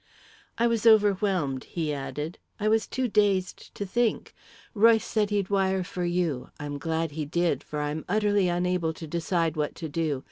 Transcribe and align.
"I 0.57 0.65
was 0.65 0.87
overwhelmed," 0.87 1.63
he 1.65 1.93
added. 1.93 2.39
"I 2.59 2.67
was 2.67 2.87
too 2.87 3.07
dazed 3.07 3.75
to 3.75 3.85
think. 3.85 4.33
Royce 4.73 5.05
said 5.05 5.29
he'd 5.29 5.51
wire 5.51 5.83
for 5.83 6.05
you. 6.05 6.49
I'm 6.59 6.79
glad 6.79 7.11
he 7.11 7.23
did, 7.25 7.63
for 7.63 7.79
I'm 7.79 8.03
utterly 8.09 8.47
unable 8.47 8.93
to 8.93 9.05
decide 9.05 9.55
what 9.55 9.75
to 9.75 9.87
do. 9.87 10.19